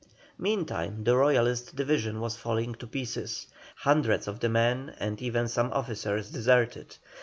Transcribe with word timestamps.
Meantime 0.39 1.03
the 1.03 1.15
Royalist 1.15 1.75
division 1.75 2.19
was 2.19 2.35
falling 2.35 2.73
to 2.73 2.87
pieces 2.87 3.45
hundreds 3.75 4.27
of 4.27 4.39
the 4.39 4.49
men 4.49 4.95
and 4.99 5.21
even 5.21 5.47
some 5.47 5.71
officers 5.73 6.31
deserted. 6.31 6.97